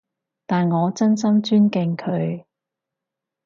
[0.47, 2.43] 但我真心尊敬佢